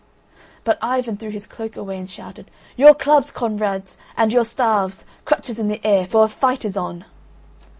But 0.63 0.79
Ivan 0.81 1.15
threw 1.17 1.29
his 1.29 1.45
cloak 1.45 1.75
away 1.77 1.95
and 1.99 2.09
shouted: 2.09 2.49
"Your 2.75 2.95
clubs, 2.95 3.29
comrades, 3.29 3.99
and 4.17 4.33
your 4.33 4.43
staves! 4.45 5.05
Crutches 5.25 5.59
in 5.59 5.67
the 5.67 5.79
air—for 5.85 6.23
a 6.23 6.27
fight 6.27 6.65
is 6.65 6.75
on!" 6.75 7.05